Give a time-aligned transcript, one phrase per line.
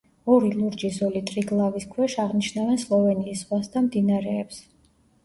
[0.35, 4.59] ორი ლურჯი ზოლი ტრიგლავის ქვეშ აღნიშნავენ სლოვენიის ზღვას და მდინარეებს.